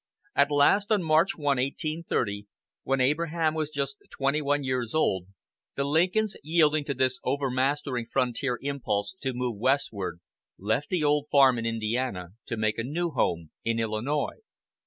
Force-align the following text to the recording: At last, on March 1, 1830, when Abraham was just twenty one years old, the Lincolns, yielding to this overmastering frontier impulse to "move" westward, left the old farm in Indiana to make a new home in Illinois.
At 0.35 0.49
last, 0.49 0.91
on 0.91 1.03
March 1.03 1.37
1, 1.37 1.57
1830, 1.57 2.47
when 2.81 2.99
Abraham 2.99 3.53
was 3.53 3.69
just 3.69 3.97
twenty 4.09 4.41
one 4.41 4.63
years 4.63 4.95
old, 4.95 5.27
the 5.75 5.83
Lincolns, 5.83 6.35
yielding 6.41 6.83
to 6.85 6.95
this 6.95 7.19
overmastering 7.23 8.07
frontier 8.11 8.57
impulse 8.63 9.13
to 9.21 9.31
"move" 9.33 9.59
westward, 9.59 10.19
left 10.57 10.89
the 10.89 11.03
old 11.03 11.27
farm 11.31 11.59
in 11.59 11.67
Indiana 11.67 12.29
to 12.47 12.57
make 12.57 12.79
a 12.79 12.83
new 12.83 13.11
home 13.11 13.51
in 13.63 13.77
Illinois. 13.79 14.37